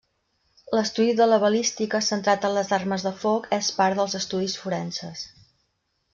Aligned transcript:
L'estudi 0.77 1.11
de 1.19 1.27
la 1.31 1.37
balística 1.43 2.01
centrat 2.05 2.47
en 2.49 2.57
les 2.57 2.73
armes 2.79 3.07
de 3.09 3.13
foc 3.25 3.47
és 3.59 3.71
part 3.77 4.01
dels 4.01 4.19
estudis 4.23 4.59
forenses. 4.65 5.25